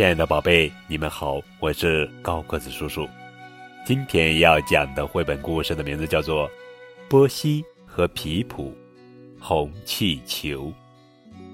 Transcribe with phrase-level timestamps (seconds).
[0.00, 3.06] 亲爱的宝贝，你们好，我是高个子叔叔。
[3.84, 6.48] 今天要讲的绘本故事的名字叫做
[7.06, 8.74] 《波西和皮普
[9.38, 10.68] 红气球》，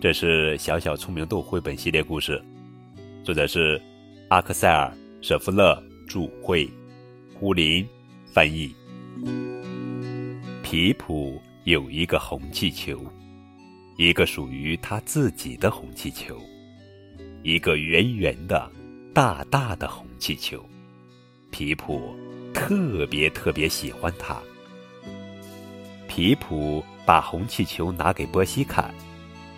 [0.01, 2.41] 这是小小聪明豆绘本系列故事，
[3.25, 3.83] 作者是
[4.29, 6.71] 阿克塞尔·舍夫勒著，绘，
[7.35, 7.85] 胡林
[8.33, 8.73] 翻译。
[10.63, 13.05] 皮普有一个红气球，
[13.99, 16.41] 一个属于他自己的红气球，
[17.47, 18.69] 一个圆圆的、
[19.15, 20.61] 大大的红气球。
[21.53, 22.13] 皮普
[22.53, 24.37] 特别特别喜欢它。
[26.09, 28.93] 皮普把红气球拿给波西看，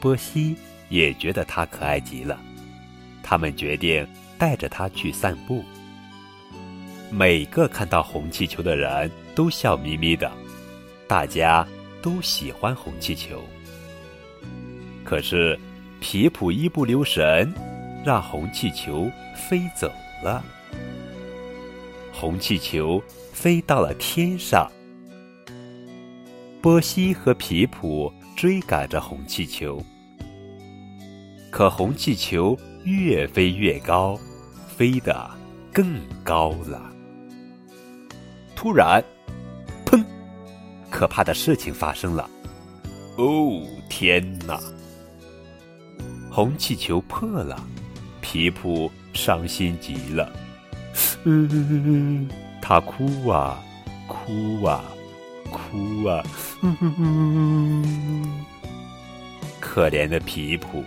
[0.02, 0.54] 波西
[0.90, 2.38] 也觉得它可爱极了。
[3.22, 5.64] 他们决定带着它去散步。
[7.10, 10.30] 每个看到红气球的人都笑眯眯的，
[11.06, 11.66] 大家
[12.02, 13.42] 都喜欢红气球。
[15.04, 15.58] 可是
[16.00, 17.50] 皮普一不留神，
[18.08, 19.92] 让红气球飞走
[20.24, 20.42] 了。
[22.10, 23.02] 红气球
[23.34, 24.66] 飞到了天上，
[26.62, 29.84] 波西和皮普追赶着红气球，
[31.50, 34.18] 可红气球越飞越高，
[34.74, 35.30] 飞得
[35.70, 36.90] 更高了。
[38.56, 39.04] 突然，
[39.84, 40.02] 砰！
[40.88, 42.30] 可怕的事情发生了！
[43.18, 43.60] 哦，
[43.90, 44.58] 天哪！
[46.30, 47.62] 红气球破了，
[48.20, 50.32] 皮普伤心极了。
[51.24, 52.28] 嗯，
[52.60, 53.62] 他哭啊，
[54.06, 54.84] 哭啊，
[55.50, 56.22] 哭啊！
[56.62, 58.44] 嗯，
[59.60, 60.84] 可怜的皮普。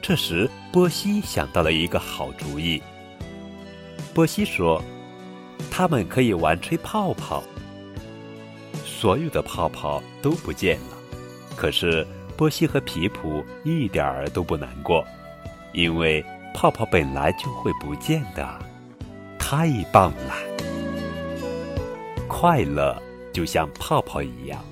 [0.00, 2.80] 这时，波西想到了一个好主意。
[4.14, 4.82] 波西说
[5.70, 7.42] ：“他们可以玩吹泡泡。”
[8.84, 10.96] 所有的泡泡都不见了，
[11.56, 15.04] 可是波西和皮普一点儿都不难过，
[15.72, 18.46] 因为泡泡本来就会不见的。
[19.38, 20.34] 太棒了！
[22.26, 23.00] 快乐
[23.32, 24.64] 就像泡泡一样，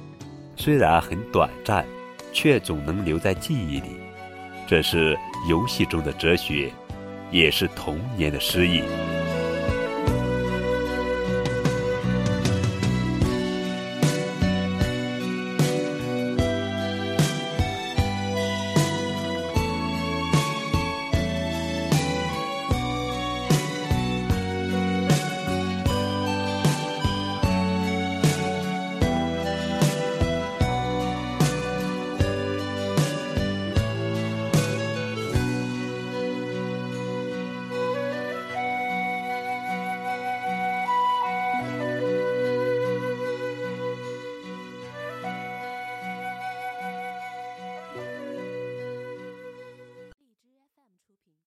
[0.57, 1.87] 虽然很短暂，
[2.33, 3.97] 却总能留在记忆里。
[4.67, 5.17] 这是
[5.49, 6.73] 游戏中的哲学，
[7.31, 8.83] 也是童年的诗意。